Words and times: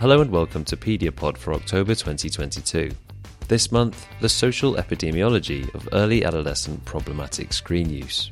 Hello 0.00 0.22
and 0.22 0.30
welcome 0.30 0.64
to 0.64 0.78
Pediapod 0.78 1.36
for 1.36 1.52
October 1.52 1.94
2022. 1.94 2.90
This 3.48 3.70
month, 3.70 4.06
the 4.22 4.30
social 4.30 4.76
epidemiology 4.76 5.68
of 5.74 5.90
early 5.92 6.24
adolescent 6.24 6.82
problematic 6.86 7.52
screen 7.52 7.90
use. 7.90 8.30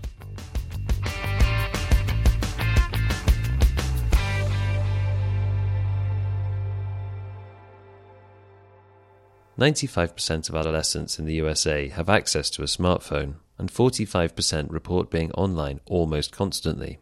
Ninety-five 9.58 10.16
percent 10.16 10.48
of 10.48 10.54
adolescents 10.54 11.18
in 11.18 11.26
the 11.26 11.34
USA 11.34 11.88
have 11.88 12.08
access 12.08 12.48
to 12.48 12.62
a 12.62 12.64
smartphone, 12.64 13.34
and 13.58 13.70
forty-five 13.70 14.34
percent 14.34 14.70
report 14.70 15.10
being 15.10 15.30
online 15.32 15.80
almost 15.84 16.32
constantly. 16.32 16.98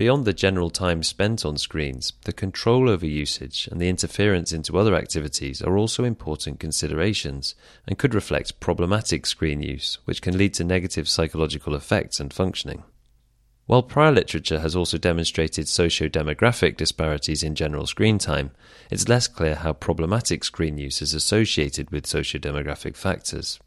Beyond 0.00 0.24
the 0.24 0.32
general 0.32 0.70
time 0.70 1.02
spent 1.02 1.44
on 1.44 1.58
screens, 1.58 2.14
the 2.24 2.32
control 2.32 2.88
over 2.88 3.04
usage 3.04 3.68
and 3.70 3.78
the 3.78 3.90
interference 3.90 4.50
into 4.50 4.78
other 4.78 4.94
activities 4.94 5.60
are 5.60 5.76
also 5.76 6.04
important 6.04 6.58
considerations 6.58 7.54
and 7.86 7.98
could 7.98 8.14
reflect 8.14 8.60
problematic 8.60 9.26
screen 9.26 9.60
use, 9.60 9.98
which 10.06 10.22
can 10.22 10.38
lead 10.38 10.54
to 10.54 10.64
negative 10.64 11.06
psychological 11.06 11.74
effects 11.74 12.18
and 12.18 12.32
functioning. 12.32 12.82
While 13.66 13.82
prior 13.82 14.10
literature 14.10 14.60
has 14.60 14.74
also 14.74 14.96
demonstrated 14.96 15.68
socio-demographic 15.68 16.78
disparities 16.78 17.42
in 17.42 17.54
general 17.54 17.86
screen 17.86 18.16
time, 18.16 18.52
it's 18.90 19.06
less 19.06 19.28
clear 19.28 19.56
how 19.56 19.74
problematic 19.74 20.44
screen 20.44 20.78
use 20.78 21.02
is 21.02 21.12
associated 21.12 21.90
with 21.90 22.06
socio-demographic 22.06 22.96
factors. 22.96 23.60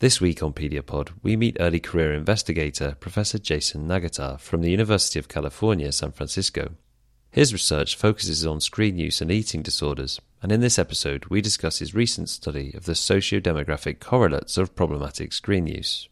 This 0.00 0.20
week 0.20 0.44
on 0.44 0.52
Pediapod, 0.52 1.10
we 1.24 1.34
meet 1.34 1.56
early 1.58 1.80
career 1.80 2.14
investigator 2.14 2.96
Professor 3.00 3.36
Jason 3.36 3.88
Nagata 3.88 4.38
from 4.38 4.62
the 4.62 4.70
University 4.70 5.18
of 5.18 5.26
California, 5.26 5.90
San 5.90 6.12
Francisco. 6.12 6.76
His 7.32 7.52
research 7.52 7.96
focuses 7.96 8.46
on 8.46 8.60
screen 8.60 8.96
use 8.96 9.20
and 9.20 9.28
eating 9.28 9.60
disorders, 9.60 10.20
and 10.40 10.52
in 10.52 10.60
this 10.60 10.78
episode, 10.78 11.24
we 11.24 11.40
discuss 11.40 11.80
his 11.80 11.96
recent 11.96 12.28
study 12.28 12.72
of 12.76 12.84
the 12.84 12.94
socio-demographic 12.94 13.98
correlates 13.98 14.56
of 14.56 14.76
problematic 14.76 15.32
screen 15.32 15.66
use. 15.66 16.08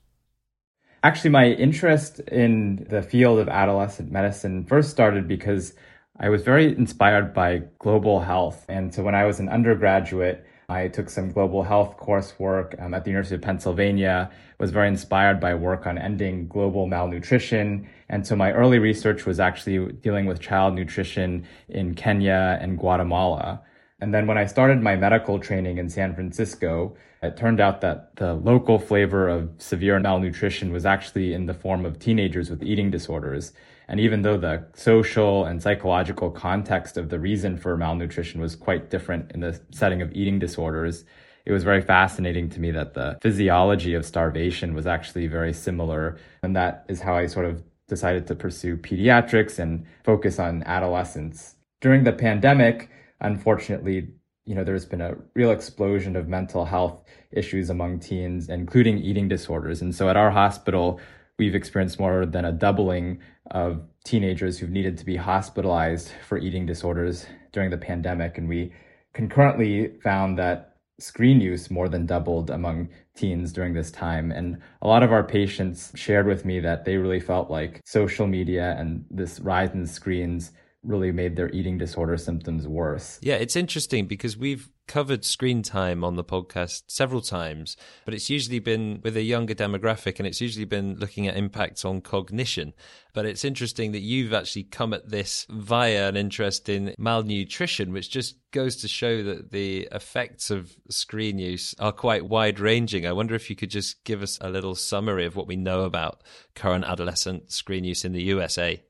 Actually, 1.05 1.31
my 1.31 1.47
interest 1.51 2.19
in 2.19 2.89
the 2.91 3.03
field 3.03 3.39
of 3.39 3.49
adolescent 3.49 4.11
medicine 4.11 4.65
first 4.65 4.91
started 4.91 5.29
because 5.29 5.75
I 6.19 6.29
was 6.31 6.43
very 6.43 6.77
inspired 6.77 7.35
by 7.35 7.63
global 7.79 8.21
health. 8.21 8.65
And 8.69 8.93
so 8.93 9.03
when 9.03 9.15
I 9.15 9.27
was 9.27 9.39
an 9.39 9.51
undergraduate, 9.51 10.45
I 10.69 10.89
took 10.89 11.09
some 11.09 11.31
global 11.31 11.63
health 11.63 11.97
coursework 11.97 12.83
um, 12.83 12.93
at 12.93 13.05
the 13.05 13.11
University 13.11 13.37
of 13.37 13.43
Pennsylvania, 13.43 14.31
was 14.59 14.71
very 14.71 14.89
inspired 14.89 15.39
by 15.39 15.55
work 15.55 15.87
on 15.87 15.97
ending 15.97 16.49
global 16.49 16.87
malnutrition. 16.87 17.89
And 18.09 18.27
so 18.27 18.35
my 18.35 18.53
early 18.53 18.79
research 18.79 19.27
was 19.27 19.39
actually 19.39 19.93
dealing 19.93 20.27
with 20.27 20.41
child 20.41 20.75
nutrition 20.75 21.47
in 21.69 21.95
Kenya 21.95 22.59
and 22.61 22.79
Guatemala. 22.79 23.63
And 24.01 24.13
then 24.13 24.27
when 24.27 24.39
I 24.39 24.47
started 24.47 24.83
my 24.83 24.97
medical 24.97 25.39
training 25.39 25.79
in 25.79 25.89
San 25.89 26.15
Francisco, 26.15 26.97
it 27.23 27.37
turned 27.37 27.61
out 27.61 27.81
that 27.81 28.17
the 28.17 28.35
local 28.35 28.79
flavor 28.79 29.29
of 29.29 29.51
severe 29.59 29.99
malnutrition 30.01 30.73
was 30.73 30.85
actually 30.85 31.33
in 31.33 31.47
the 31.47 31.55
form 31.55 31.87
of 31.87 31.99
teenagers 31.99 32.51
with 32.51 32.63
eating 32.63 32.91
disorders. 32.91 33.53
And 33.89 34.01
even 34.01 34.23
though 34.23 34.37
the 34.37 34.67
social 34.75 35.45
and 35.45 35.63
psychological 35.63 36.31
context 36.31 36.97
of 36.97 37.09
the 37.09 37.21
reason 37.21 37.57
for 37.57 37.77
malnutrition 37.77 38.41
was 38.41 38.57
quite 38.57 38.91
different 38.91 39.33
in 39.33 39.41
the 39.41 39.61
setting 39.71 40.03
of 40.03 40.13
eating 40.13 40.39
disorders, 40.39 41.05
it 41.45 41.53
was 41.53 41.63
very 41.63 41.81
fascinating 41.81 42.51
to 42.51 42.61
me 42.61 42.73
that 42.73 42.95
the 42.95 43.17
physiology 43.23 43.95
of 43.95 44.05
starvation 44.05 44.75
was 44.75 44.87
actually 44.87 45.29
very 45.29 45.53
similar. 45.53 46.19
And 46.43 46.57
that 46.57 46.85
is 46.89 47.01
how 47.01 47.17
I 47.17 47.27
sort 47.27 47.47
of 47.47 47.63
decided 47.87 48.27
to 48.27 48.35
pursue 48.35 48.77
pediatrics 48.77 49.61
and 49.61 49.87
focus 50.05 50.41
on 50.41 50.65
adolescents. 50.65 51.55
During 51.81 52.03
the 52.03 52.13
pandemic, 52.13 52.91
unfortunately, 53.21 54.09
you 54.45 54.55
know, 54.55 54.65
there's 54.65 54.85
been 54.85 55.01
a 55.01 55.17
real 55.35 55.53
explosion 55.53 56.17
of 56.17 56.29
mental 56.29 56.65
health 56.65 57.05
issues 57.31 57.71
among 57.71 58.01
teens, 58.01 58.49
including 58.49 58.99
eating 58.99 59.29
disorders. 59.29 59.83
And 59.83 59.95
so 59.95 60.09
at 60.09 60.17
our 60.17 60.31
hospital, 60.31 61.01
we've 61.39 61.55
experienced 61.55 62.01
more 62.01 62.27
than 62.27 62.45
a 62.45 62.53
doubling 62.53 63.21
of 63.51 63.83
teenagers 64.05 64.59
who've 64.59 64.71
needed 64.71 64.97
to 64.99 65.05
be 65.05 65.17
hospitalized 65.17 66.13
for 66.27 66.39
eating 66.39 66.67
disorders 66.67 67.27
during 67.53 67.71
the 67.71 67.77
pandemic. 67.77 68.39
And 68.39 68.49
we 68.49 68.73
concurrently 69.13 69.93
found 70.03 70.39
that 70.39 70.77
screen 70.99 71.41
use 71.41 71.71
more 71.71 71.89
than 71.89 72.07
doubled 72.07 72.51
among 72.51 72.89
teens 73.15 73.53
during 73.53 73.75
this 73.75 73.91
time. 73.91 74.31
And 74.31 74.59
a 74.81 74.89
lot 74.89 75.03
of 75.03 75.13
our 75.13 75.25
patients 75.25 75.93
shared 75.95 76.27
with 76.27 76.45
me 76.45 76.61
that 76.61 76.85
they 76.85 76.97
really 76.97 77.21
felt 77.21 77.51
like 77.51 77.83
social 77.85 78.27
media 78.27 78.75
and 78.79 79.05
this 79.11 79.41
rise 79.41 79.73
in 79.73 79.87
screens 79.87 80.53
really 80.87 81.13
made 81.13 81.37
their 81.37 81.51
eating 81.51 81.79
disorder 81.79 82.17
symptoms 82.17 82.67
worse. 82.67 83.19
Yeah, 83.23 83.35
it's 83.35 83.57
interesting 83.57 84.07
because 84.07 84.37
we've 84.37 84.71
covered 84.87 85.25
screen 85.25 85.63
time 85.63 86.05
on 86.05 86.15
the 86.15 86.25
podcast 86.25 86.85
several 86.87 87.21
times, 87.21 87.77
but 88.05 88.15
it's 88.15 88.31
usually 88.31 88.61
been 88.61 89.01
with 89.03 89.17
a 89.17 89.23
younger 89.23 89.55
demographic 89.55 90.19
and 90.19 90.27
it's 90.27 90.41
usually 90.41 90.65
been 90.65 90.97
looking 90.97 91.27
at 91.27 91.37
impacts 91.37 91.85
on 91.85 92.01
cognition. 92.01 92.73
But 93.13 93.27
it's 93.27 93.45
interesting 93.45 93.93
that 93.93 94.01
you've 94.01 94.33
actually 94.33 94.65
come 94.65 94.93
at 94.93 95.09
this 95.09 95.47
via 95.51 96.09
an 96.09 96.17
interest 96.17 96.69
in 96.69 96.95
malnutrition, 96.99 97.93
which 97.93 98.11
just 98.11 98.37
goes 98.53 98.77
to 98.77 98.89
show 98.89 99.23
that 99.25 99.51
the 99.51 99.89
effects 99.91 100.51
of 100.51 100.77
screen 100.89 101.39
use 101.39 101.75
are 101.79 101.93
quite 101.93 102.27
wide 102.27 102.61
ranging. 102.61 103.07
I 103.07 103.13
wonder 103.13 103.35
if 103.35 103.51
you 103.51 103.57
could 103.57 103.71
just 103.71 104.05
give 104.05 104.23
us 104.23 104.39
a 104.41 104.51
little 104.51 104.75
summary 104.75 105.27
of 105.27 105.35
what 105.35 105.49
we 105.49 105.57
know 105.57 105.83
about 105.83 106.23
current 106.55 106.85
adolescent 106.85 107.51
screen 107.51 107.85
use 107.85 108.05
in 108.05 108.13
the 108.13 108.23
USA. 108.23 108.83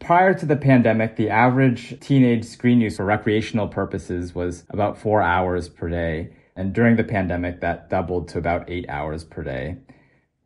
Prior 0.00 0.32
to 0.32 0.46
the 0.46 0.56
pandemic, 0.56 1.16
the 1.16 1.28
average 1.28 1.98
teenage 2.00 2.44
screen 2.44 2.80
use 2.80 2.96
for 2.96 3.04
recreational 3.04 3.68
purposes 3.68 4.34
was 4.34 4.64
about 4.70 4.96
four 4.96 5.20
hours 5.20 5.68
per 5.68 5.88
day. 5.88 6.30
And 6.56 6.72
during 6.72 6.96
the 6.96 7.04
pandemic, 7.04 7.60
that 7.60 7.90
doubled 7.90 8.28
to 8.28 8.38
about 8.38 8.70
eight 8.70 8.88
hours 8.88 9.24
per 9.24 9.42
day. 9.42 9.76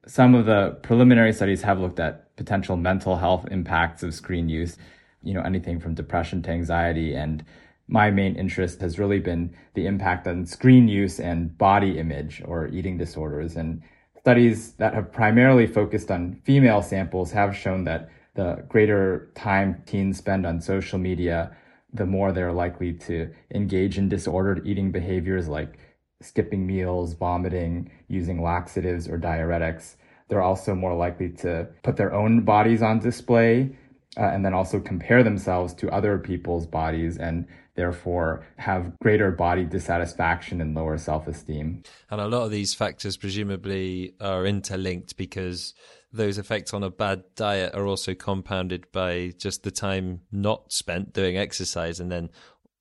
Some 0.06 0.34
of 0.34 0.46
the 0.46 0.78
preliminary 0.82 1.32
studies 1.32 1.62
have 1.62 1.78
looked 1.78 2.00
at 2.00 2.34
potential 2.36 2.76
mental 2.76 3.16
health 3.16 3.46
impacts 3.50 4.02
of 4.02 4.14
screen 4.14 4.48
use, 4.48 4.76
you 5.22 5.32
know, 5.32 5.42
anything 5.42 5.78
from 5.78 5.94
depression 5.94 6.42
to 6.42 6.50
anxiety. 6.50 7.14
And 7.14 7.44
my 7.88 8.10
main 8.10 8.34
interest 8.36 8.80
has 8.80 8.98
really 8.98 9.20
been 9.20 9.54
the 9.74 9.86
impact 9.86 10.26
on 10.26 10.46
screen 10.46 10.88
use 10.88 11.20
and 11.20 11.56
body 11.56 11.98
image 11.98 12.42
or 12.44 12.66
eating 12.68 12.98
disorders. 12.98 13.56
And 13.56 13.82
studies 14.18 14.72
that 14.72 14.94
have 14.94 15.12
primarily 15.12 15.66
focused 15.66 16.10
on 16.10 16.40
female 16.44 16.82
samples 16.82 17.32
have 17.32 17.56
shown 17.56 17.84
that 17.84 18.08
the 18.34 18.64
greater 18.68 19.30
time 19.34 19.82
teens 19.86 20.18
spend 20.18 20.46
on 20.46 20.60
social 20.60 20.98
media, 20.98 21.54
the 21.92 22.06
more 22.06 22.32
they're 22.32 22.52
likely 22.52 22.92
to 22.94 23.30
engage 23.54 23.98
in 23.98 24.08
disordered 24.08 24.66
eating 24.66 24.90
behaviors 24.90 25.48
like 25.48 25.78
skipping 26.22 26.66
meals, 26.66 27.14
vomiting, 27.14 27.90
using 28.08 28.42
laxatives 28.42 29.08
or 29.08 29.18
diuretics. 29.18 29.96
They're 30.28 30.42
also 30.42 30.74
more 30.74 30.94
likely 30.94 31.30
to 31.30 31.68
put 31.82 31.96
their 31.96 32.14
own 32.14 32.42
bodies 32.42 32.80
on 32.80 33.00
display 33.00 33.76
uh, 34.16 34.22
and 34.22 34.44
then 34.44 34.54
also 34.54 34.80
compare 34.80 35.22
themselves 35.22 35.74
to 35.74 35.90
other 35.90 36.18
people's 36.18 36.66
bodies 36.66 37.18
and 37.18 37.46
therefore 37.74 38.46
have 38.56 38.98
greater 39.00 39.30
body 39.30 39.64
dissatisfaction 39.64 40.60
and 40.60 40.74
lower 40.74 40.96
self 40.98 41.26
esteem. 41.26 41.82
And 42.10 42.20
a 42.20 42.28
lot 42.28 42.44
of 42.44 42.50
these 42.50 42.74
factors 42.74 43.16
presumably 43.16 44.14
are 44.20 44.46
interlinked 44.46 45.16
because 45.16 45.74
those 46.12 46.38
effects 46.38 46.74
on 46.74 46.82
a 46.82 46.90
bad 46.90 47.22
diet 47.36 47.74
are 47.74 47.86
also 47.86 48.14
compounded 48.14 48.90
by 48.92 49.32
just 49.38 49.62
the 49.62 49.70
time 49.70 50.20
not 50.30 50.72
spent 50.72 51.12
doing 51.12 51.36
exercise 51.36 52.00
and 52.00 52.12
then 52.12 52.30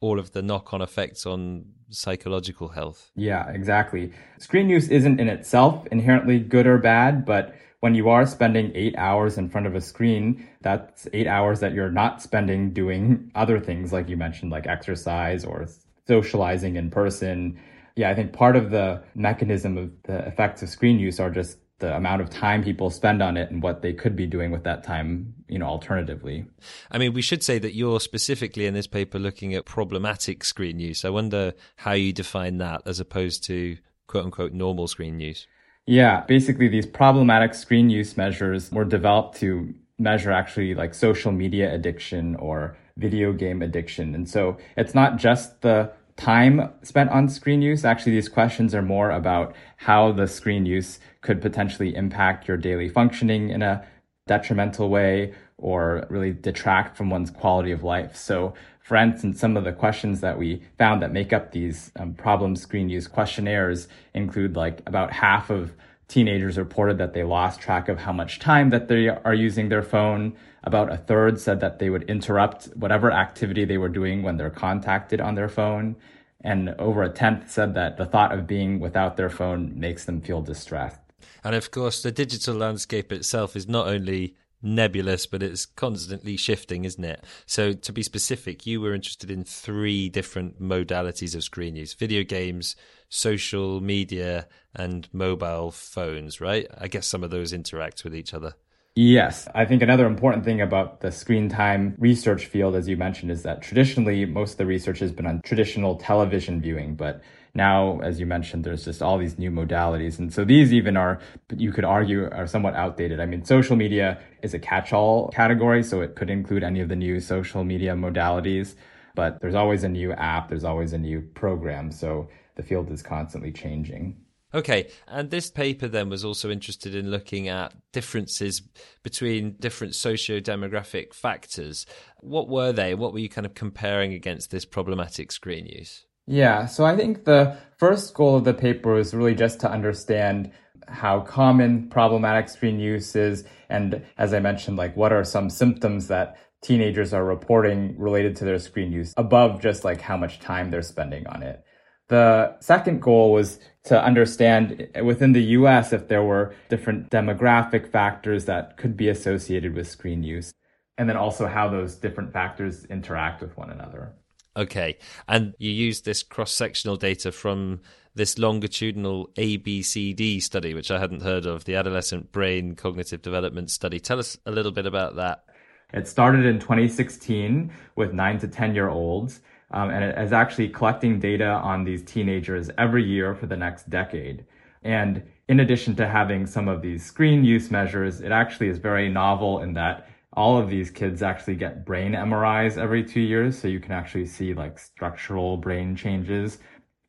all 0.01 0.19
of 0.19 0.31
the 0.31 0.41
knock 0.41 0.73
on 0.73 0.81
effects 0.81 1.25
on 1.25 1.65
psychological 1.89 2.69
health. 2.69 3.11
Yeah, 3.15 3.49
exactly. 3.49 4.11
Screen 4.39 4.69
use 4.69 4.89
isn't 4.89 5.19
in 5.19 5.29
itself 5.29 5.85
inherently 5.87 6.39
good 6.39 6.65
or 6.65 6.77
bad, 6.77 7.25
but 7.25 7.55
when 7.81 7.95
you 7.95 8.09
are 8.09 8.25
spending 8.25 8.71
eight 8.75 8.95
hours 8.97 9.37
in 9.37 9.49
front 9.49 9.67
of 9.67 9.75
a 9.75 9.81
screen, 9.81 10.47
that's 10.61 11.07
eight 11.13 11.27
hours 11.27 11.59
that 11.59 11.73
you're 11.73 11.91
not 11.91 12.21
spending 12.21 12.71
doing 12.71 13.31
other 13.35 13.59
things, 13.59 13.91
like 13.91 14.07
you 14.07 14.17
mentioned, 14.17 14.51
like 14.51 14.67
exercise 14.67 15.43
or 15.43 15.67
socializing 16.07 16.75
in 16.75 16.89
person. 16.89 17.59
Yeah, 17.95 18.09
I 18.09 18.15
think 18.15 18.33
part 18.33 18.55
of 18.55 18.71
the 18.71 19.03
mechanism 19.15 19.77
of 19.77 19.91
the 20.03 20.19
effects 20.27 20.61
of 20.61 20.69
screen 20.69 20.99
use 20.99 21.19
are 21.19 21.29
just 21.29 21.57
the 21.81 21.95
amount 21.95 22.21
of 22.21 22.29
time 22.29 22.63
people 22.63 22.89
spend 22.89 23.21
on 23.21 23.35
it 23.35 23.51
and 23.51 23.61
what 23.61 23.81
they 23.81 23.91
could 23.91 24.15
be 24.15 24.25
doing 24.25 24.51
with 24.51 24.63
that 24.63 24.83
time, 24.83 25.33
you 25.49 25.59
know, 25.59 25.65
alternatively. 25.65 26.45
I 26.89 26.97
mean, 26.97 27.13
we 27.13 27.21
should 27.21 27.43
say 27.43 27.59
that 27.59 27.75
you're 27.75 27.99
specifically 27.99 28.65
in 28.65 28.73
this 28.73 28.87
paper 28.87 29.19
looking 29.19 29.53
at 29.53 29.65
problematic 29.65 30.45
screen 30.45 30.79
use. 30.79 31.03
I 31.03 31.09
wonder 31.09 31.53
how 31.75 31.91
you 31.91 32.13
define 32.13 32.57
that 32.59 32.83
as 32.85 32.99
opposed 32.99 33.43
to 33.45 33.77
quote 34.07 34.25
unquote 34.25 34.53
normal 34.53 34.87
screen 34.87 35.19
use. 35.19 35.47
Yeah, 35.85 36.21
basically 36.21 36.69
these 36.69 36.85
problematic 36.85 37.53
screen 37.53 37.89
use 37.89 38.15
measures 38.15 38.71
were 38.71 38.85
developed 38.85 39.37
to 39.39 39.73
measure 39.97 40.31
actually 40.31 40.73
like 40.73 40.93
social 40.93 41.31
media 41.31 41.73
addiction 41.73 42.35
or 42.35 42.77
video 42.97 43.33
game 43.33 43.61
addiction. 43.61 44.15
And 44.15 44.29
so 44.29 44.57
it's 44.77 44.93
not 44.93 45.17
just 45.17 45.61
the 45.61 45.91
time 46.21 46.69
spent 46.83 47.09
on 47.09 47.27
screen 47.27 47.63
use. 47.63 47.83
Actually, 47.83 48.11
these 48.11 48.29
questions 48.29 48.75
are 48.75 48.83
more 48.83 49.09
about 49.09 49.55
how 49.77 50.11
the 50.11 50.27
screen 50.27 50.67
use 50.67 50.99
could 51.21 51.41
potentially 51.41 51.95
impact 51.95 52.47
your 52.47 52.57
daily 52.57 52.87
functioning 52.87 53.49
in 53.49 53.63
a 53.63 53.83
detrimental 54.27 54.89
way 54.89 55.33
or 55.57 56.05
really 56.09 56.31
detract 56.31 56.95
from 56.95 57.09
one's 57.09 57.31
quality 57.31 57.71
of 57.71 57.83
life. 57.83 58.15
So, 58.15 58.53
for 58.81 58.97
instance, 58.97 59.39
some 59.39 59.57
of 59.57 59.63
the 59.63 59.71
questions 59.71 60.21
that 60.21 60.37
we 60.37 60.61
found 60.77 61.01
that 61.01 61.11
make 61.11 61.33
up 61.33 61.51
these 61.51 61.91
um, 61.99 62.13
problem 62.13 62.55
screen 62.55 62.87
use 62.87 63.07
questionnaires 63.07 63.87
include 64.13 64.55
like 64.55 64.81
about 64.85 65.11
half 65.11 65.49
of 65.49 65.73
teenagers 66.11 66.57
reported 66.57 66.97
that 66.97 67.13
they 67.13 67.23
lost 67.23 67.61
track 67.61 67.87
of 67.87 67.99
how 67.99 68.11
much 68.11 68.39
time 68.39 68.69
that 68.69 68.87
they 68.87 69.07
are 69.07 69.33
using 69.33 69.69
their 69.69 69.81
phone. 69.81 70.33
About 70.63 70.91
a 70.91 70.97
third 70.97 71.39
said 71.39 71.61
that 71.61 71.79
they 71.79 71.89
would 71.89 72.03
interrupt 72.03 72.65
whatever 72.75 73.11
activity 73.11 73.65
they 73.65 73.77
were 73.77 73.89
doing 73.89 74.21
when 74.21 74.37
they're 74.37 74.49
contacted 74.49 75.21
on 75.21 75.35
their 75.35 75.49
phone. 75.49 75.95
And 76.41 76.69
over 76.77 77.01
a 77.03 77.09
tenth 77.09 77.49
said 77.49 77.75
that 77.75 77.97
the 77.97 78.05
thought 78.05 78.33
of 78.33 78.45
being 78.45 78.79
without 78.79 79.15
their 79.15 79.29
phone 79.29 79.79
makes 79.79 80.05
them 80.05 80.21
feel 80.21 80.41
distressed. 80.41 80.99
And 81.43 81.55
of 81.55 81.71
course, 81.71 82.03
the 82.03 82.11
digital 82.11 82.55
landscape 82.55 83.11
itself 83.11 83.55
is 83.55 83.67
not 83.67 83.87
only 83.87 84.35
nebulous, 84.61 85.25
but 85.25 85.41
it's 85.41 85.65
constantly 85.65 86.37
shifting, 86.37 86.85
isn't 86.85 87.03
it? 87.03 87.23
So, 87.45 87.73
to 87.73 87.93
be 87.93 88.03
specific, 88.03 88.67
you 88.67 88.81
were 88.81 88.93
interested 88.93 89.31
in 89.31 89.43
three 89.43 90.09
different 90.09 90.61
modalities 90.61 91.35
of 91.35 91.43
screen 91.43 91.75
use 91.75 91.93
video 91.93 92.23
games, 92.23 92.75
social 93.11 93.81
media, 93.81 94.47
and 94.73 95.07
mobile 95.11 95.69
phones, 95.69 96.39
right? 96.39 96.65
I 96.77 96.87
guess 96.87 97.05
some 97.05 97.23
of 97.23 97.29
those 97.29 97.51
interact 97.51 98.03
with 98.05 98.15
each 98.15 98.33
other. 98.33 98.53
Yes. 98.95 99.47
I 99.53 99.65
think 99.65 99.81
another 99.81 100.05
important 100.05 100.43
thing 100.43 100.59
about 100.59 101.01
the 101.01 101.11
screen 101.11 101.47
time 101.47 101.95
research 101.97 102.45
field, 102.47 102.75
as 102.75 102.87
you 102.87 102.97
mentioned, 102.97 103.31
is 103.31 103.43
that 103.43 103.61
traditionally 103.61 104.25
most 104.25 104.53
of 104.53 104.57
the 104.57 104.65
research 104.65 104.99
has 104.99 105.11
been 105.11 105.25
on 105.25 105.41
traditional 105.43 105.95
television 105.95 106.61
viewing, 106.61 106.95
but 106.95 107.21
now, 107.53 107.99
as 107.99 108.17
you 108.17 108.25
mentioned, 108.25 108.63
there's 108.63 108.85
just 108.85 109.01
all 109.01 109.17
these 109.17 109.37
new 109.37 109.51
modalities. 109.51 110.19
And 110.19 110.33
so 110.33 110.45
these 110.45 110.71
even 110.71 110.95
are, 110.95 111.19
you 111.55 111.73
could 111.73 111.83
argue, 111.83 112.29
are 112.31 112.47
somewhat 112.47 112.75
outdated. 112.75 113.19
I 113.19 113.25
mean, 113.25 113.43
social 113.43 113.75
media 113.75 114.21
is 114.41 114.53
a 114.53 114.59
catch 114.59 114.93
all 114.93 115.29
category, 115.29 115.83
so 115.83 115.99
it 115.99 116.15
could 116.15 116.29
include 116.29 116.63
any 116.63 116.79
of 116.79 116.87
the 116.87 116.95
new 116.95 117.19
social 117.19 117.65
media 117.65 117.93
modalities. 117.93 118.75
But 119.15 119.41
there's 119.41 119.55
always 119.55 119.83
a 119.83 119.89
new 119.89 120.13
app, 120.13 120.47
there's 120.47 120.63
always 120.63 120.93
a 120.93 120.97
new 120.97 121.21
program. 121.21 121.91
So 121.91 122.29
the 122.61 122.67
field 122.67 122.91
is 122.91 123.01
constantly 123.01 123.51
changing. 123.51 124.21
Okay, 124.53 124.89
and 125.07 125.31
this 125.31 125.49
paper 125.49 125.87
then 125.87 126.09
was 126.09 126.25
also 126.25 126.51
interested 126.51 126.93
in 126.93 127.09
looking 127.09 127.47
at 127.47 127.73
differences 127.93 128.61
between 129.01 129.55
different 129.59 129.95
socio-demographic 129.95 131.13
factors. 131.13 131.85
What 132.19 132.49
were 132.49 132.73
they? 132.73 132.93
What 132.93 133.13
were 133.13 133.19
you 133.19 133.29
kind 133.29 133.45
of 133.45 133.53
comparing 133.53 134.13
against 134.13 134.51
this 134.51 134.65
problematic 134.65 135.31
screen 135.31 135.65
use? 135.65 136.05
Yeah, 136.27 136.65
so 136.65 136.83
I 136.85 136.97
think 136.97 137.23
the 137.23 137.57
first 137.77 138.13
goal 138.13 138.35
of 138.35 138.43
the 138.43 138.53
paper 138.53 138.93
was 138.93 139.13
really 139.13 139.35
just 139.35 139.59
to 139.61 139.71
understand 139.71 140.51
how 140.87 141.21
common 141.21 141.89
problematic 141.89 142.49
screen 142.49 142.77
use 142.77 143.15
is, 143.15 143.45
and 143.69 144.05
as 144.17 144.33
I 144.33 144.39
mentioned, 144.39 144.75
like 144.75 144.95
what 144.97 145.13
are 145.13 145.23
some 145.23 145.49
symptoms 145.49 146.09
that 146.09 146.37
teenagers 146.61 147.13
are 147.13 147.23
reporting 147.23 147.95
related 147.97 148.35
to 148.35 148.45
their 148.45 148.59
screen 148.59 148.91
use 148.91 149.13
above 149.17 149.61
just 149.61 149.83
like 149.83 150.01
how 150.01 150.17
much 150.17 150.39
time 150.39 150.69
they're 150.69 150.81
spending 150.81 151.25
on 151.27 151.41
it. 151.41 151.63
The 152.11 152.57
second 152.59 153.01
goal 153.01 153.31
was 153.31 153.57
to 153.85 154.03
understand 154.03 154.89
within 155.01 155.31
the 155.31 155.43
US 155.59 155.93
if 155.93 156.09
there 156.09 156.21
were 156.21 156.53
different 156.67 157.09
demographic 157.09 157.89
factors 157.89 158.43
that 158.45 158.75
could 158.75 158.97
be 158.97 159.07
associated 159.07 159.73
with 159.73 159.89
screen 159.89 160.21
use, 160.21 160.53
and 160.97 161.07
then 161.07 161.15
also 161.15 161.47
how 161.47 161.69
those 161.69 161.95
different 161.95 162.33
factors 162.33 162.83
interact 162.83 163.41
with 163.41 163.55
one 163.55 163.69
another. 163.69 164.11
Okay. 164.57 164.97
And 165.29 165.53
you 165.57 165.71
used 165.71 166.03
this 166.03 166.21
cross 166.21 166.51
sectional 166.51 166.97
data 166.97 167.31
from 167.31 167.79
this 168.13 168.37
longitudinal 168.37 169.29
ABCD 169.37 170.41
study, 170.41 170.73
which 170.73 170.91
I 170.91 170.99
hadn't 170.99 171.21
heard 171.21 171.45
of, 171.45 171.63
the 171.63 171.75
Adolescent 171.75 172.33
Brain 172.33 172.75
Cognitive 172.75 173.21
Development 173.21 173.71
Study. 173.71 174.01
Tell 174.01 174.19
us 174.19 174.37
a 174.45 174.51
little 174.51 174.73
bit 174.73 174.85
about 174.85 175.15
that. 175.15 175.45
It 175.93 176.09
started 176.09 176.45
in 176.45 176.59
2016 176.59 177.71
with 177.95 178.11
nine 178.11 178.37
to 178.39 178.49
10 178.49 178.75
year 178.75 178.89
olds, 178.89 179.39
um, 179.71 179.89
and 179.89 180.03
it 180.03 180.17
is 180.17 180.33
actually 180.33 180.69
collecting 180.69 181.19
data 181.19 181.47
on 181.47 181.83
these 181.83 182.03
teenagers 182.03 182.69
every 182.77 183.03
year 183.03 183.33
for 183.33 183.45
the 183.45 183.57
next 183.57 183.89
decade. 183.89 184.45
And 184.83 185.23
in 185.47 185.59
addition 185.59 185.95
to 185.97 186.07
having 186.07 186.45
some 186.45 186.67
of 186.67 186.81
these 186.81 187.05
screen 187.05 187.43
use 187.43 187.71
measures, 187.71 188.21
it 188.21 188.31
actually 188.31 188.69
is 188.69 188.77
very 188.77 189.09
novel 189.09 189.59
in 189.59 189.73
that 189.73 190.07
all 190.33 190.57
of 190.57 190.69
these 190.69 190.89
kids 190.89 191.21
actually 191.21 191.55
get 191.55 191.85
brain 191.85 192.13
MRIs 192.13 192.77
every 192.77 193.03
two 193.03 193.19
years, 193.19 193.57
so 193.57 193.67
you 193.67 193.79
can 193.79 193.91
actually 193.91 194.25
see 194.25 194.53
like 194.53 194.79
structural 194.79 195.57
brain 195.57 195.95
changes. 195.95 196.59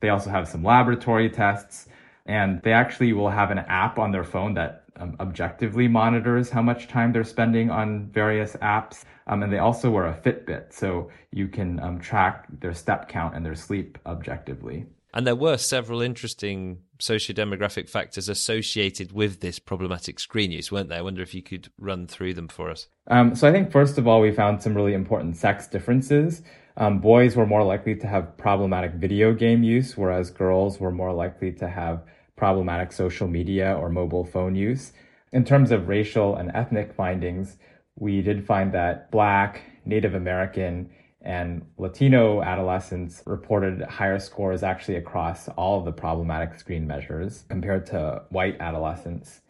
They 0.01 0.09
also 0.09 0.31
have 0.31 0.49
some 0.49 0.65
laboratory 0.65 1.31
tests, 1.31 1.87
and 2.33 2.63
they 2.63 2.73
actually 2.73 3.13
will 3.13 3.29
have 3.29 3.51
an 3.51 3.59
app 3.59 3.99
on 3.99 4.11
their 4.11 4.25
phone 4.25 4.55
that 4.55 4.85
um, 4.97 5.17
objectively 5.21 5.87
monitors 5.87 6.49
how 6.49 6.63
much 6.63 6.89
time 6.89 7.13
they're 7.13 7.25
spending 7.25 7.71
on 7.71 8.07
various 8.07 8.57
apps. 8.57 9.05
Um, 9.27 9.43
and 9.43 9.53
they 9.53 9.59
also 9.59 9.91
wear 9.91 10.07
a 10.07 10.15
Fitbit, 10.15 10.73
so 10.73 11.11
you 11.31 11.47
can 11.47 11.79
um, 11.81 12.01
track 12.01 12.47
their 12.61 12.75
step 12.75 13.09
count 13.09 13.37
and 13.37 13.45
their 13.45 13.55
sleep 13.55 13.99
objectively. 14.07 14.87
And 15.15 15.27
there 15.27 15.37
were 15.37 15.59
several 15.59 16.01
interesting 16.01 16.79
socio-demographic 16.99 17.89
factors 17.89 18.31
associated 18.31 19.13
with 19.13 19.41
this 19.41 19.59
problematic 19.59 20.19
screen 20.19 20.51
use, 20.51 20.73
weren't 20.73 20.89
there? 20.89 20.99
I 20.99 21.03
wonder 21.03 21.21
if 21.21 21.35
you 21.35 21.43
could 21.43 21.71
run 21.79 22.07
through 22.07 22.33
them 22.33 22.49
for 22.49 22.71
us. 22.71 22.89
Um, 23.09 23.35
so 23.35 23.47
I 23.47 23.53
think 23.53 23.71
first 23.71 23.99
of 23.99 24.09
all, 24.09 24.23
we 24.23 24.33
found 24.33 24.63
some 24.63 24.75
really 24.75 24.95
important 24.95 25.37
sex 25.37 25.67
differences. 25.67 26.43
Um, 26.79 26.99
boys 27.01 27.37
were 27.37 27.47
more 27.47 27.63
likely 27.63 27.95
to 27.97 28.07
have 28.07 28.37
problematic 28.39 28.93
video 28.95 29.35
game 29.35 29.63
use, 29.63 29.99
whereas 29.99 30.31
girls 30.31 30.81
were 30.81 30.91
more 30.91 31.13
likely 31.13 31.53
to 31.53 31.69
have 31.69 32.03
problematic 32.43 32.91
social 32.91 33.29
media 33.29 33.73
or 33.73 33.89
mobile 33.89 34.25
phone 34.25 34.57
use. 34.57 34.93
In 35.33 35.45
terms 35.45 35.71
of 35.71 35.87
racial 35.87 36.35
and 36.35 36.51
ethnic 36.53 36.93
findings, 36.93 37.57
we 37.95 38.21
did 38.21 38.45
find 38.45 38.75
that 38.75 39.13
Black, 39.13 39.63
Native 39.85 40.17
American, 40.17 40.91
and 41.21 41.65
Latino 41.79 42.43
adolescents 42.43 43.23
reported 43.27 43.83
higher 43.83 44.19
scores 44.19 44.65
actually 44.65 44.97
across 44.97 45.47
all 45.51 45.79
of 45.79 45.85
the 45.85 45.93
problematic 45.93 46.59
screen 46.59 46.85
measures 46.85 47.45
compared 47.49 47.87
to 47.87 48.23
white 48.31 48.57
adolescents. 48.59 49.43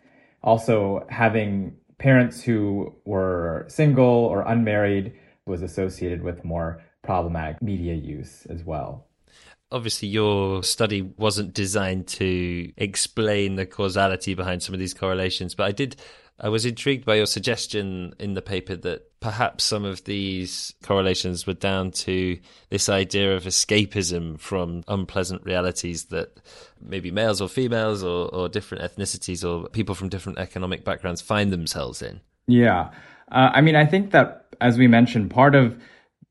Also, 0.42 1.06
having 1.08 1.74
parents 1.96 2.42
who 2.42 2.94
were 3.06 3.64
single 3.68 4.04
or 4.04 4.42
unmarried 4.42 5.14
was 5.46 5.62
associated 5.62 6.22
with 6.22 6.44
more 6.44 6.82
problematic 7.02 7.62
media 7.62 7.94
use 7.94 8.44
as 8.50 8.62
well 8.64 9.06
obviously 9.72 10.08
your 10.08 10.62
study 10.62 11.02
wasn't 11.02 11.54
designed 11.54 12.06
to 12.06 12.72
explain 12.76 13.56
the 13.56 13.66
causality 13.66 14.34
behind 14.34 14.62
some 14.62 14.74
of 14.74 14.78
these 14.78 14.94
correlations, 14.94 15.54
but 15.54 15.64
I 15.64 15.72
did 15.72 15.96
I 16.40 16.48
was 16.48 16.66
intrigued 16.66 17.04
by 17.04 17.16
your 17.16 17.26
suggestion 17.26 18.14
in 18.18 18.34
the 18.34 18.42
paper 18.42 18.74
that 18.74 19.20
perhaps 19.20 19.62
some 19.62 19.84
of 19.84 20.02
these 20.04 20.74
correlations 20.82 21.46
were 21.46 21.52
down 21.52 21.92
to 21.92 22.38
this 22.68 22.88
idea 22.88 23.36
of 23.36 23.44
escapism 23.44 24.40
from 24.40 24.82
unpleasant 24.88 25.44
realities 25.44 26.06
that 26.06 26.40
maybe 26.80 27.12
males 27.12 27.40
or 27.40 27.48
females 27.48 28.02
or, 28.02 28.28
or 28.34 28.48
different 28.48 28.82
ethnicities 28.82 29.48
or 29.48 29.68
people 29.68 29.94
from 29.94 30.08
different 30.08 30.38
economic 30.38 30.84
backgrounds 30.84 31.20
find 31.20 31.52
themselves 31.52 32.02
in. 32.02 32.20
Yeah. 32.48 32.90
Uh, 33.30 33.50
I 33.52 33.60
mean, 33.60 33.76
I 33.76 33.86
think 33.86 34.10
that, 34.10 34.46
as 34.60 34.78
we 34.78 34.88
mentioned, 34.88 35.30
part 35.30 35.54
of 35.54 35.80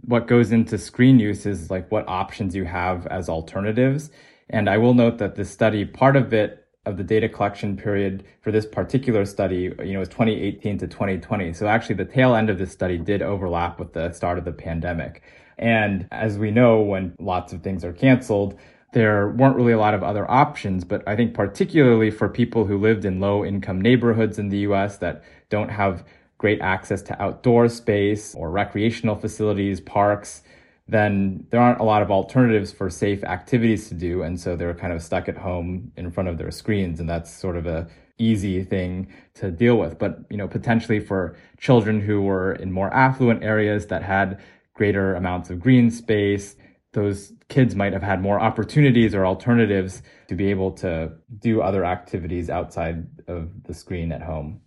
what 0.05 0.27
goes 0.27 0.51
into 0.51 0.77
screen 0.77 1.19
use 1.19 1.45
is 1.45 1.69
like 1.69 1.91
what 1.91 2.07
options 2.07 2.55
you 2.55 2.65
have 2.65 3.07
as 3.07 3.29
alternatives. 3.29 4.09
And 4.49 4.69
I 4.69 4.77
will 4.77 4.93
note 4.93 5.17
that 5.19 5.35
this 5.35 5.49
study, 5.49 5.85
part 5.85 6.15
of 6.15 6.33
it, 6.33 6.57
of 6.85 6.97
the 6.97 7.03
data 7.03 7.29
collection 7.29 7.77
period 7.77 8.25
for 8.41 8.51
this 8.51 8.65
particular 8.65 9.23
study, 9.25 9.71
you 9.83 9.93
know, 9.93 9.99
was 9.99 10.09
2018 10.09 10.79
to 10.79 10.87
2020. 10.87 11.53
So 11.53 11.67
actually 11.67 11.95
the 11.95 12.05
tail 12.05 12.33
end 12.33 12.49
of 12.49 12.57
this 12.57 12.71
study 12.71 12.97
did 12.97 13.21
overlap 13.21 13.79
with 13.79 13.93
the 13.93 14.11
start 14.13 14.39
of 14.39 14.45
the 14.45 14.51
pandemic. 14.51 15.21
And 15.59 16.07
as 16.11 16.39
we 16.39 16.49
know, 16.49 16.81
when 16.81 17.15
lots 17.19 17.53
of 17.53 17.61
things 17.61 17.85
are 17.85 17.93
canceled, 17.93 18.57
there 18.93 19.29
weren't 19.29 19.55
really 19.55 19.71
a 19.73 19.77
lot 19.77 19.93
of 19.93 20.03
other 20.03 20.29
options, 20.29 20.83
but 20.83 21.07
I 21.07 21.15
think 21.15 21.33
particularly 21.33 22.09
for 22.09 22.27
people 22.27 22.65
who 22.65 22.77
lived 22.77 23.05
in 23.05 23.19
low 23.19 23.45
income 23.45 23.79
neighborhoods 23.79 24.39
in 24.39 24.49
the 24.49 24.59
US 24.59 24.97
that 24.97 25.23
don't 25.49 25.69
have 25.69 26.03
great 26.41 26.59
access 26.59 27.03
to 27.03 27.21
outdoor 27.21 27.69
space 27.69 28.33
or 28.33 28.49
recreational 28.49 29.15
facilities, 29.15 29.79
parks, 29.79 30.41
then 30.87 31.45
there 31.51 31.61
aren't 31.61 31.79
a 31.79 31.83
lot 31.83 32.01
of 32.01 32.09
alternatives 32.09 32.71
for 32.71 32.89
safe 32.89 33.23
activities 33.23 33.87
to 33.89 33.93
do. 33.93 34.23
And 34.23 34.39
so 34.39 34.55
they're 34.55 34.73
kind 34.73 34.91
of 34.91 35.03
stuck 35.03 35.29
at 35.29 35.37
home 35.37 35.91
in 35.95 36.09
front 36.09 36.29
of 36.29 36.39
their 36.39 36.49
screens. 36.49 36.99
And 36.99 37.07
that's 37.07 37.31
sort 37.31 37.57
of 37.57 37.67
a 37.67 37.87
easy 38.17 38.63
thing 38.63 39.13
to 39.35 39.51
deal 39.51 39.77
with. 39.77 39.99
But, 39.99 40.17
you 40.31 40.37
know, 40.37 40.47
potentially 40.47 40.99
for 40.99 41.37
children 41.59 42.01
who 42.01 42.23
were 42.23 42.53
in 42.53 42.71
more 42.71 42.91
affluent 42.91 43.43
areas 43.43 43.85
that 43.87 44.01
had 44.01 44.41
greater 44.73 45.13
amounts 45.13 45.51
of 45.51 45.59
green 45.59 45.91
space, 45.91 46.55
those 46.93 47.33
kids 47.49 47.75
might 47.75 47.93
have 47.93 48.01
had 48.01 48.19
more 48.19 48.39
opportunities 48.41 49.13
or 49.13 49.27
alternatives 49.27 50.01
to 50.27 50.33
be 50.35 50.49
able 50.49 50.71
to 50.71 51.11
do 51.39 51.61
other 51.61 51.85
activities 51.85 52.49
outside 52.49 53.05
of 53.27 53.63
the 53.63 53.75
screen 53.75 54.11
at 54.11 54.23
home. 54.23 54.59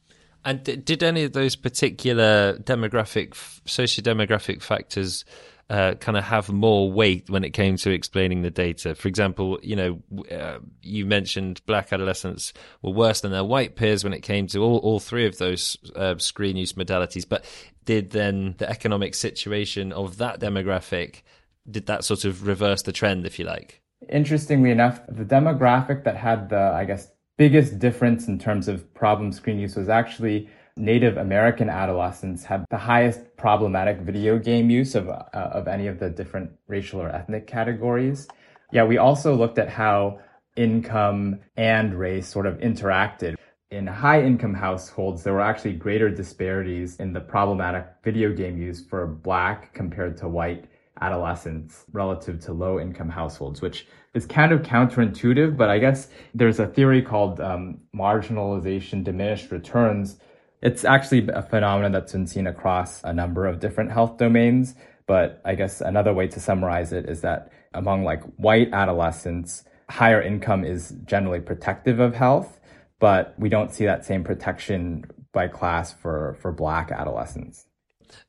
And 0.44 0.62
did 0.62 1.02
any 1.02 1.24
of 1.24 1.32
those 1.32 1.56
particular 1.56 2.58
demographic, 2.58 3.34
socio-demographic 3.66 4.62
factors 4.62 5.24
uh, 5.70 5.94
kind 5.94 6.18
of 6.18 6.24
have 6.24 6.52
more 6.52 6.92
weight 6.92 7.30
when 7.30 7.44
it 7.44 7.50
came 7.50 7.76
to 7.78 7.90
explaining 7.90 8.42
the 8.42 8.50
data? 8.50 8.94
For 8.94 9.08
example, 9.08 9.58
you 9.62 9.74
know, 9.74 10.02
uh, 10.30 10.58
you 10.82 11.06
mentioned 11.06 11.62
black 11.64 11.92
adolescents 11.92 12.52
were 12.82 12.90
worse 12.92 13.22
than 13.22 13.32
their 13.32 13.44
white 13.44 13.74
peers 13.74 14.04
when 14.04 14.12
it 14.12 14.20
came 14.20 14.46
to 14.48 14.58
all, 14.58 14.78
all 14.78 15.00
three 15.00 15.26
of 15.26 15.38
those 15.38 15.78
uh, 15.96 16.18
screen 16.18 16.56
use 16.56 16.74
modalities. 16.74 17.26
But 17.26 17.46
did 17.86 18.10
then 18.10 18.54
the 18.58 18.68
economic 18.68 19.14
situation 19.14 19.92
of 19.92 20.18
that 20.18 20.40
demographic 20.40 21.22
did 21.70 21.86
that 21.86 22.04
sort 22.04 22.26
of 22.26 22.46
reverse 22.46 22.82
the 22.82 22.92
trend, 22.92 23.24
if 23.24 23.38
you 23.38 23.46
like? 23.46 23.80
Interestingly 24.10 24.70
enough, 24.70 25.00
the 25.08 25.24
demographic 25.24 26.04
that 26.04 26.16
had 26.16 26.50
the, 26.50 26.60
I 26.60 26.84
guess, 26.84 27.08
biggest 27.36 27.78
difference 27.78 28.28
in 28.28 28.38
terms 28.38 28.68
of 28.68 28.92
problem 28.94 29.32
screen 29.32 29.58
use 29.58 29.76
was 29.76 29.88
actually 29.88 30.48
Native 30.76 31.16
American 31.16 31.68
adolescents 31.68 32.44
had 32.44 32.64
the 32.70 32.76
highest 32.76 33.20
problematic 33.36 33.98
video 34.00 34.38
game 34.38 34.70
use 34.70 34.94
of, 34.94 35.08
uh, 35.08 35.24
of 35.32 35.68
any 35.68 35.86
of 35.86 35.98
the 35.98 36.10
different 36.10 36.50
racial 36.66 37.00
or 37.00 37.08
ethnic 37.10 37.46
categories. 37.46 38.26
Yeah, 38.72 38.84
we 38.84 38.98
also 38.98 39.34
looked 39.34 39.58
at 39.58 39.68
how 39.68 40.18
income 40.56 41.40
and 41.56 41.94
race 41.94 42.28
sort 42.28 42.46
of 42.46 42.58
interacted. 42.58 43.36
In 43.70 43.86
high 43.86 44.22
income 44.22 44.54
households, 44.54 45.22
there 45.22 45.32
were 45.32 45.40
actually 45.40 45.74
greater 45.74 46.10
disparities 46.10 46.96
in 46.96 47.12
the 47.12 47.20
problematic 47.20 47.86
video 48.02 48.32
game 48.32 48.58
use 48.58 48.84
for 48.84 49.06
black 49.06 49.72
compared 49.74 50.16
to 50.18 50.28
white 50.28 50.66
adolescents 51.00 51.84
relative 51.92 52.40
to 52.40 52.52
low 52.52 52.78
income 52.78 53.08
households, 53.08 53.60
which 53.60 53.86
is 54.14 54.26
kind 54.26 54.52
of 54.52 54.62
counterintuitive, 54.62 55.56
but 55.56 55.68
I 55.68 55.78
guess 55.78 56.08
there's 56.34 56.60
a 56.60 56.66
theory 56.66 57.02
called 57.02 57.40
um, 57.40 57.80
marginalization 57.94 59.02
diminished 59.02 59.50
returns. 59.50 60.18
It's 60.62 60.84
actually 60.84 61.28
a 61.28 61.42
phenomenon 61.42 61.92
that's 61.92 62.12
been 62.12 62.26
seen 62.26 62.46
across 62.46 63.02
a 63.02 63.12
number 63.12 63.46
of 63.46 63.60
different 63.60 63.90
health 63.90 64.16
domains. 64.18 64.74
But 65.06 65.42
I 65.44 65.54
guess 65.54 65.80
another 65.80 66.14
way 66.14 66.28
to 66.28 66.40
summarize 66.40 66.92
it 66.92 67.08
is 67.08 67.20
that 67.20 67.52
among 67.74 68.04
like 68.04 68.22
white 68.36 68.72
adolescents, 68.72 69.64
higher 69.90 70.22
income 70.22 70.64
is 70.64 70.94
generally 71.04 71.40
protective 71.40 72.00
of 72.00 72.14
health, 72.14 72.58
but 73.00 73.34
we 73.38 73.48
don't 73.48 73.72
see 73.72 73.84
that 73.84 74.04
same 74.04 74.24
protection 74.24 75.04
by 75.32 75.48
class 75.48 75.92
for, 75.92 76.38
for 76.40 76.52
black 76.52 76.90
adolescents. 76.90 77.66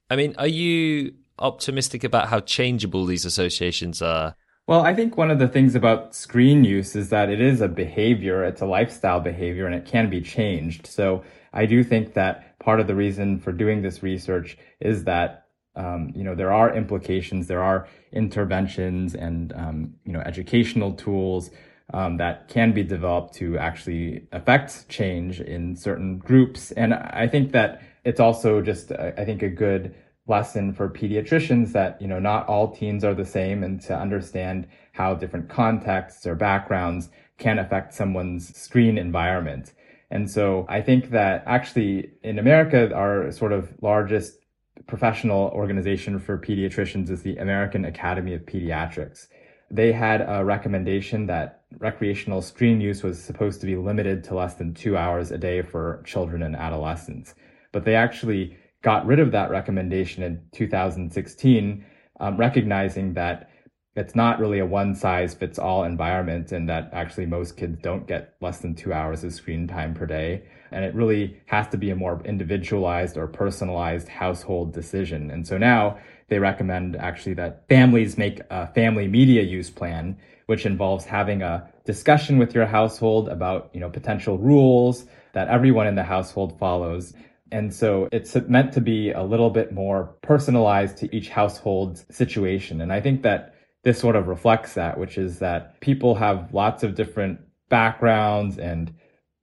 I 0.10 0.15
mean, 0.15 0.36
are 0.38 0.48
you 0.48 1.13
optimistic 1.39 2.04
about 2.04 2.30
how 2.30 2.39
changeable 2.39 3.06
these 3.06 3.25
associations 3.25 4.01
are? 4.01 4.36
Well, 4.68 4.82
I 4.82 4.96
think 4.96 5.15
one 5.15 5.30
of 5.30 5.38
the 5.38 5.48
things 5.48 5.75
about 5.75 6.15
screen 6.15 6.63
use 6.63 6.96
is 6.96 7.10
that 7.10 7.30
it 7.30 7.39
is 7.39 7.62
a 7.62 7.68
behavior, 7.68 8.44
it's 8.44 8.62
a 8.62 8.65
lifestyle 8.65 9.20
behavior, 9.20 9.68
and 9.68 9.75
it 9.75 9.86
can 9.86 10.10
be 10.10 10.22
changed. 10.22 10.88
So 10.88 11.24
I 11.54 11.68
do 11.68 11.84
think 11.84 12.13
that 12.13 12.58
part 12.60 12.80
of 12.80 12.88
the 12.88 12.96
reason 12.96 13.39
for 13.39 13.51
doing 13.51 13.84
this 13.84 14.01
research 14.01 14.58
is 14.80 15.04
that 15.04 15.46
um, 15.75 16.12
you 16.15 16.24
know 16.24 16.34
there 16.34 16.51
are 16.51 16.75
implications, 16.75 17.48
there 17.48 17.62
are 17.62 17.88
interventions, 18.12 19.13
and 19.13 19.54
um, 19.54 19.94
you 20.04 20.13
know 20.13 20.22
educational 20.22 20.94
tools 20.94 21.51
um, 21.94 22.18
that 22.18 22.48
can 22.48 22.72
be 22.72 22.82
developed 22.82 23.36
to 23.36 23.58
actually 23.60 24.27
affect 24.32 24.89
change 24.89 25.42
in 25.42 25.75
certain 25.75 26.18
groups. 26.18 26.72
And 26.72 26.94
I 26.94 27.27
think 27.27 27.51
that 27.51 27.82
it's 28.04 28.20
also 28.20 28.62
just 28.62 28.92
I 28.92 29.25
think 29.25 29.44
a 29.44 29.50
good 29.50 29.94
lesson 30.27 30.74
for 30.74 30.89
pediatricians 30.89 31.72
that, 31.74 32.01
you 32.01 32.08
know, 32.08 32.20
not 32.20 32.48
all 32.48 32.72
teens 32.72 33.03
are 33.03 33.13
the 33.13 33.25
same 33.25 33.63
and 33.63 33.79
to 33.82 33.96
understand 33.96 34.67
how 34.94 35.13
different 35.13 35.50
contexts 35.50 36.25
or 36.25 36.36
backgrounds 36.36 37.10
can 37.38 37.60
affect 37.60 37.94
someone's 37.94 38.55
screen 38.58 38.98
environment. 38.98 39.74
And 40.10 40.29
so 40.29 40.65
I 40.70 40.82
think 40.82 41.12
that 41.12 41.44
actually 41.46 42.12
in 42.24 42.39
America, 42.39 42.94
our 42.94 43.32
sort 43.32 43.51
of 43.51 43.74
largest 43.82 44.39
professional 44.88 45.50
organization 45.50 46.20
for 46.20 46.38
pediatricians 46.38 47.10
is 47.10 47.22
the 47.22 47.38
American 47.38 47.86
Academy 47.86 48.34
of 48.34 48.46
Pediatrics. 48.46 49.27
They 49.72 49.91
had 49.91 50.22
a 50.22 50.46
recommendation 50.46 51.25
that 51.27 51.63
recreational 51.79 52.41
screen 52.41 52.79
use 52.79 53.03
was 53.03 53.22
supposed 53.22 53.60
to 53.62 53.65
be 53.65 53.75
limited 53.75 54.24
to 54.25 54.36
less 54.36 54.53
than 54.55 54.74
two 54.74 54.96
hours 54.96 55.32
a 55.32 55.38
day 55.38 55.62
for 55.62 56.03
children 56.05 56.44
and 56.44 56.55
adolescents. 56.55 57.34
But 57.72 57.84
they 57.84 57.96
actually 57.96 58.58
got 58.86 59.08
rid 59.08 59.20
of 59.20 59.32
that 59.32 59.50
recommendation 59.50 60.22
in 60.22 60.39
2016, 60.51 61.84
um, 62.20 62.38
recognizing 62.38 63.15
that 63.15 63.50
it's 63.96 64.13
not 64.13 64.39
really 64.39 64.60
a 64.60 64.65
one 64.65 64.94
size 64.94 65.34
fits 65.34 65.58
all 65.58 65.86
environment 65.86 66.51
and 66.51 66.70
that 66.70 66.92
actually 66.94 67.25
most 67.25 67.58
kids 67.58 67.80
don't 67.82 68.06
get 68.08 68.36
less 68.42 68.60
than 68.60 68.75
two 68.75 68.94
hours 68.94 69.24
of 69.24 69.34
screen 69.34 69.68
time 69.68 69.96
per 69.96 70.06
day. 70.06 70.44
And 70.70 70.86
it 70.86 70.94
really 70.94 71.42
has 71.48 71.68
to 71.70 71.77
be 71.77 71.89
a 71.89 71.96
more 71.96 72.22
individualized 72.25 73.18
or 73.18 73.25
personalized 73.25 74.08
household 74.08 74.72
decision. 74.72 75.32
And 75.32 75.48
so 75.48 75.58
now 75.58 75.98
they 76.27 76.38
recommend 76.38 76.96
actually 76.96 77.34
that 77.36 77.68
families 77.68 78.20
make 78.20 78.42
a 78.51 78.68
family 78.68 79.08
media 79.08 79.42
use 79.42 79.72
plan, 79.72 80.15
which 80.46 80.68
involves 80.68 81.06
having 81.06 81.42
a 81.42 81.68
discussion 81.86 82.38
with 82.38 82.54
your 82.54 82.68
household 82.68 83.30
about, 83.30 83.72
you 83.74 83.80
know, 83.80 83.89
potential 83.89 84.38
rules 84.38 85.06
that 85.34 85.48
everyone 85.48 85.88
in 85.88 85.96
the 85.96 86.04
household 86.04 86.60
follows 86.60 87.13
and 87.55 87.74
so 87.74 88.09
it's 88.12 88.35
meant 88.50 88.74
to 88.74 88.81
be 88.81 89.12
a 89.12 89.24
little 89.24 89.50
bit 89.50 89.71
more 89.71 90.13
personalized 90.21 90.97
to 90.97 91.15
each 91.15 91.29
household's 91.29 92.05
situation. 92.12 92.81
And 92.81 92.91
I 92.91 93.00
think 93.00 93.21
that 93.21 93.55
this 93.85 93.97
sort 93.97 94.17
of 94.17 94.27
reflects 94.27 94.74
that, 94.74 95.00
which 95.00 95.17
is 95.17 95.39
that 95.39 95.79
people 95.79 96.15
have 96.15 96.53
lots 96.53 96.83
of 96.83 96.95
different 96.95 97.39
backgrounds 97.69 98.57
and 98.57 98.93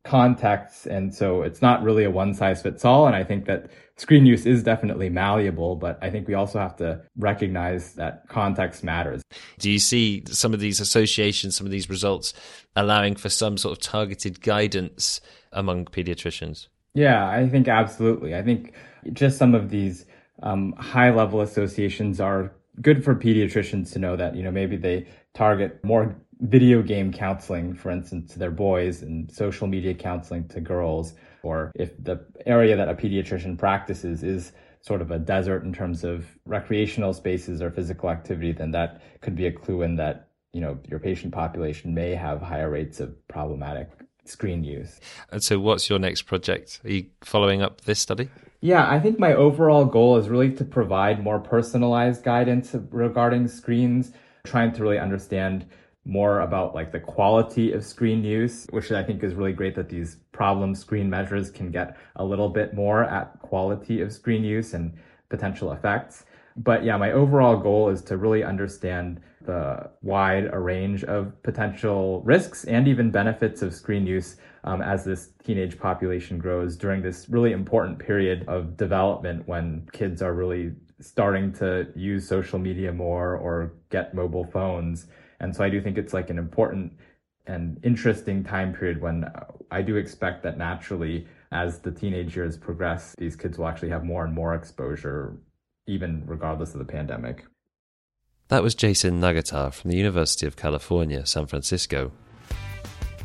contexts. 0.05 0.85
And 0.85 1.15
so 1.15 1.41
it's 1.41 1.63
not 1.63 1.83
really 1.83 2.05
a 2.05 2.11
one 2.11 2.35
size 2.35 2.61
fits 2.61 2.85
all. 2.85 3.07
And 3.07 3.17
I 3.17 3.25
think 3.25 3.47
that 3.47 3.71
screen 3.97 4.27
use 4.27 4.45
is 4.45 4.63
definitely 4.63 5.09
malleable, 5.09 5.77
but 5.77 5.99
I 6.03 6.11
think 6.11 6.29
we 6.29 6.35
also 6.35 6.59
have 6.59 6.77
to 6.77 7.01
recognize 7.17 7.95
that 7.95 8.29
context 8.29 8.85
matters. 8.85 9.23
Do 9.59 9.71
you 9.71 9.79
see 9.79 10.23
some 10.27 10.53
of 10.53 10.61
these 10.61 10.81
associations, 10.81 11.57
some 11.57 11.67
of 11.67 11.73
these 11.73 11.89
results 11.89 12.35
allowing 12.77 13.17
for 13.17 13.31
some 13.31 13.57
sort 13.57 13.73
of 13.73 13.83
targeted 13.83 14.43
guidance 14.43 15.23
among 15.51 15.87
pediatricians? 15.87 16.67
Yeah, 16.95 17.29
I 17.29 17.49
think 17.49 17.69
absolutely. 17.69 18.35
I 18.35 18.43
think 18.43 18.75
just 19.13 19.39
some 19.39 19.55
of 19.55 19.71
these 19.71 20.05
um, 20.43 20.73
high 20.75 21.11
level 21.11 21.41
associations 21.41 22.21
are 22.21 22.53
good 22.81 23.05
for 23.05 23.15
pediatricians 23.15 23.93
to 23.93 23.99
know 23.99 24.17
that, 24.17 24.37
you 24.37 24.43
know, 24.43 24.51
maybe 24.51 24.77
they 24.77 25.07
target 25.35 25.83
more 25.85 26.15
video 26.41 26.83
game 26.83 27.13
counseling, 27.13 27.75
for 27.75 27.91
instance, 27.91 28.33
to 28.33 28.39
their 28.39 28.51
boys 28.51 29.03
and 29.03 29.31
social 29.31 29.67
media 29.67 29.95
counseling 29.95 30.47
to 30.49 30.61
girls. 30.61 31.15
Or 31.43 31.73
if 31.75 31.93
the 32.03 32.25
area 32.47 32.77
that 32.77 32.89
a 32.89 32.95
pediatrician 32.95 33.59
practices 33.59 34.23
is 34.23 34.53
sort 34.81 35.01
of 35.01 35.11
a 35.11 35.19
desert 35.19 35.65
in 35.65 35.73
terms 35.73 36.05
of 36.05 36.27
recreational 36.45 37.13
spaces 37.15 37.63
or 37.63 37.71
physical 37.71 38.11
activity, 38.11 38.53
then 38.53 38.71
that 38.73 39.01
could 39.21 39.37
be 39.37 39.47
a 39.47 39.53
clue 39.53 39.83
in 39.83 39.97
that, 39.97 40.29
you 40.53 40.61
know, 40.61 40.79
your 40.89 40.99
patient 40.99 41.33
population 41.33 41.95
may 41.95 42.15
have 42.15 42.43
higher 42.43 42.71
rates 42.71 43.01
of 43.01 43.17
problematic 43.29 43.89
screen 44.25 44.65
use. 44.65 45.01
And 45.31 45.43
so, 45.43 45.59
what's 45.59 45.89
your 45.91 45.99
next 45.99 46.23
project? 46.23 46.81
Are 46.85 46.91
you 46.91 47.07
following 47.23 47.63
up 47.63 47.83
this 47.83 47.99
study? 47.99 48.29
Yeah, 48.61 48.89
I 48.89 49.01
think 49.01 49.19
my 49.19 49.35
overall 49.35 49.85
goal 49.85 50.17
is 50.19 50.29
really 50.29 50.53
to 50.53 50.65
provide 50.65 51.23
more 51.23 51.41
personalized 51.41 52.23
guidance 52.23 52.75
regarding 52.91 53.49
screens, 53.49 54.13
trying 54.45 54.73
to 54.75 54.83
really 54.83 55.01
understand 55.01 55.67
more 56.05 56.41
about 56.41 56.75
like 56.75 56.93
the 56.93 57.01
quality 57.01 57.73
of 57.73 57.85
screen 57.85 58.25
use, 58.25 58.67
which 58.71 58.91
I 58.91 59.03
think 59.03 59.23
is 59.23 59.35
really 59.35 59.53
great 59.53 59.75
that 59.77 59.89
these 59.89 60.17
problem 60.33 60.75
screen 60.75 61.09
measures 61.09 61.51
can 61.51 61.71
get 61.71 61.97
a 62.17 62.25
little 62.25 62.49
bit 62.49 62.75
more 62.75 63.05
at 63.05 63.39
quality 63.41 64.01
of 64.01 64.13
screen 64.13 64.45
use 64.45 64.75
and 64.75 64.93
potential 65.29 65.73
effects. 65.73 66.25
But 66.57 66.85
yeah, 66.85 66.97
my 66.97 67.13
overall 67.13 67.57
goal 67.57 67.89
is 67.89 68.03
to 68.03 68.17
really 68.17 68.45
understand 68.45 69.21
the 69.45 69.91
wide 70.03 70.53
range 70.55 71.05
of 71.05 71.43
potential 71.43 72.23
risks 72.25 72.65
and 72.65 72.87
even 72.87 73.11
benefits 73.11 73.63
of 73.63 73.75
screen 73.75 74.07
use 74.07 74.37
um, 74.65 74.83
as 74.83 75.05
this 75.05 75.31
teenage 75.45 75.79
population 75.79 76.39
grows 76.39 76.77
during 76.77 77.03
this 77.03 77.29
really 77.29 77.53
important 77.53 77.99
period 77.99 78.45
of 78.47 78.77
development 78.77 79.47
when 79.49 79.89
kids 79.93 80.23
are 80.23 80.35
really 80.35 80.73
starting 81.01 81.53
to 81.53 81.89
use 81.97 82.29
social 82.29 82.59
media 82.59 82.93
more 82.93 83.37
or 83.37 83.73
get 83.91 84.15
mobile 84.15 84.45
phones. 84.45 85.07
And 85.41 85.55
so 85.55 85.65
I 85.65 85.69
do 85.69 85.81
think 85.81 85.99
it's 85.99 86.13
like 86.13 86.31
an 86.31 86.39
important 86.39 86.93
and 87.47 87.81
interesting 87.83 88.45
time 88.45 88.73
period 88.73 89.01
when 89.01 89.25
I 89.71 89.83
do 89.83 89.97
expect 89.97 90.45
that 90.45 90.59
naturally, 90.59 91.27
as 91.51 91.81
the 91.81 91.91
teenage 91.91 92.37
years 92.37 92.57
progress, 92.57 93.15
these 93.19 93.35
kids 93.35 93.59
will 93.59 93.67
actually 93.67 93.89
have 93.89 94.05
more 94.05 94.25
and 94.25 94.33
more 94.33 94.55
exposure, 94.55 95.37
even 95.87 96.23
regardless 96.27 96.73
of 96.73 96.79
the 96.79 96.85
pandemic. 96.85 97.45
That 98.49 98.63
was 98.63 98.75
Jason 98.75 99.21
Nagata 99.21 99.73
from 99.73 99.91
the 99.91 99.97
University 99.97 100.47
of 100.47 100.57
California, 100.57 101.25
San 101.27 101.47
Francisco. 101.47 102.13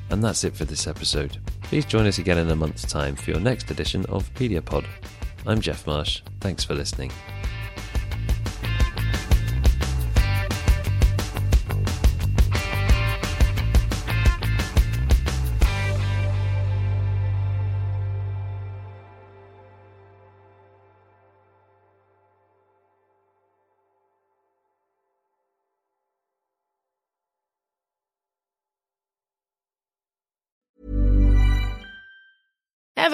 And 0.10 0.24
that's 0.24 0.44
it 0.44 0.56
for 0.56 0.66
this 0.66 0.88
episode. 0.88 1.38
Please 1.64 1.86
join 1.86 2.08
us 2.08 2.18
again 2.18 2.38
in 2.38 2.50
a 2.50 2.56
month's 2.56 2.84
time 2.84 3.16
for 3.16 3.32
your 3.32 3.40
next 3.42 3.70
edition 3.70 4.06
of 4.06 4.34
Pediapod. 4.36 4.86
I'm 5.46 5.60
Jeff 5.60 5.86
Marsh. 5.86 6.22
Thanks 6.40 6.64
for 6.64 6.76
listening. 6.76 7.12